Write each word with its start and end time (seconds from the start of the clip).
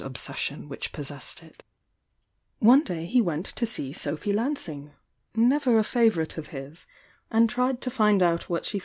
ob^s 0.01 0.35
sion 0.35 0.67
which 0.67 0.91
possessed 0.91 1.43
it. 1.43 1.61
o^range 2.59 2.67
ooses 2.67 2.67
One 2.67 2.83
day 2.83 3.05
he 3.05 3.21
went 3.21 3.45
to 3.45 3.67
see 3.67 3.93
Sophy 3.93 4.33
Lansing— 4.33 4.93
never 5.35 5.77
a 5.77 5.83
favourite 5.83 6.39
of 6.39 6.47
hi» 6.49 6.71
and 7.29 7.47
tried 7.47 7.81
to 7.81 7.91
find 7.91 8.23
out 8.23 8.49
what 8.49 8.63
sht 8.63 8.79
SZf? 8.79 8.79